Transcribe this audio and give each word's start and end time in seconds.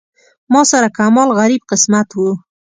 ما 0.51 0.61
سره 0.71 0.87
کمال 0.97 1.29
غریب 1.39 1.61
قسمت 1.71 2.09
و. 2.13 2.19